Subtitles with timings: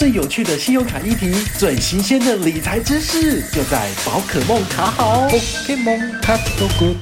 [0.00, 5.28] 最有趣的信用卡议题，最新鲜的理财知识，就在宝可梦卡好。
[5.28, 6.96] Pokemon 卡 so good。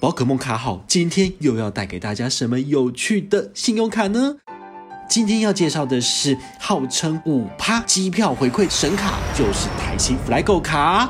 [0.00, 4.36] 宝可梦卡好，今天又要带给大家什么有趣的信用卡呢？
[5.06, 11.06] 今天要介绍的是号称五趴机票回馈神卡，就是台新 Flygo 卡。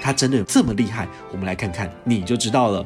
[0.00, 1.06] 它真的有这么厉害？
[1.30, 2.82] 我们来看看，你就知道了。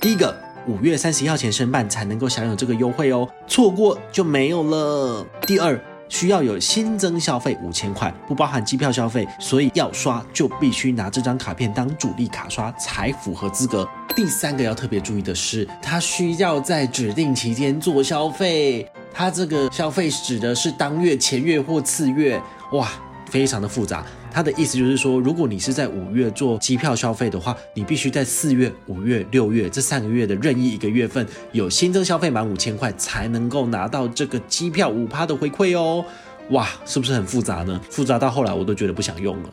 [0.00, 0.34] 第一个。
[0.68, 5.26] 五月三十一号前申办才能够享有这个优惠哦，错过就没有了。
[5.46, 5.80] 第二，
[6.10, 13.88] 需要有新增消费五千块，不包含机票消费，所以要刷就必须拿这张卡片当主力卡刷才符合资格。
[14.14, 22.90] 第三个要特别注意的是，它需要在指定期间做消费，它这个消费指的是当月、前月或次月，哇，
[23.30, 24.04] 非常的复杂。
[24.32, 36.04] 他的意思就是说，如果你是在五月做机票消费的话，你必须在四月、五月、六月这三个月的任意一个月份有新增消费满五千块，才能够拿到这个机票五趴的回馈哦。
[36.50, 37.80] 哇，是不是很复杂呢？
[37.90, 39.50] 复杂到后来我都觉得不想用了。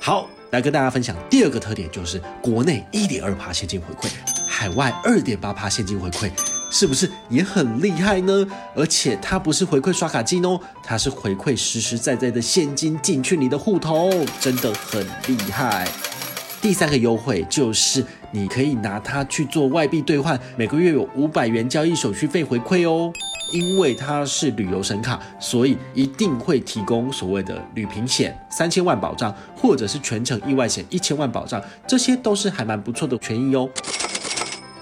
[0.00, 4.10] 好，来跟大家分享第二个特点，就是国内一点二趴现金回馈，
[4.48, 6.30] 海外二点八趴现金回馈。
[6.70, 8.46] 是不是也很厉害呢？
[8.74, 15.88] 而且它不是回馈刷卡金哦，它是回馈实实在在的现金进去你的户头，真的很厉害。
[16.60, 23.12] 第三个优惠就是你可以拿它去做外币兑换，每个月有五百元交易手续费回馈哦。
[23.50, 33.66] 因为它是旅游神卡，所以一定会提供所谓的旅平险三千万保障，或者是全程意外险一千万保障，这些都是还蛮不错的权益哦。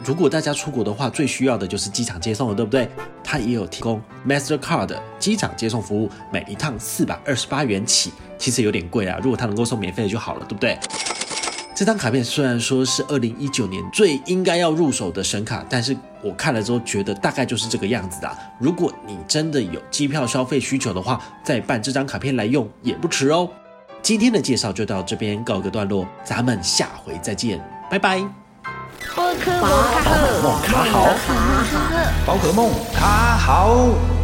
[0.04, 2.88] 如果大家出国的话，最需要的就是机场接送了，对不对？
[3.24, 9.18] 它也有提供 Mastercard 机场接送服务，每一趟四百二十八元起，其实有点贵啊。
[9.22, 10.78] 如果它能够送免费的就好了，对不对？
[11.74, 18.38] 这张卡片虽然说是二零一九年最应该要入手的神卡，但是我看了之后觉得大概就是这个样子的啊。
[18.58, 23.48] 如果你真的有机票消费需求的话，再办这张卡片来用也不迟哦。
[24.00, 28.45] 今天的介绍就到这边告个段落，咱们下回再见，拜拜。
[29.16, 31.08] 宝可梦卡好，
[32.26, 34.15] 宝可梦卡好。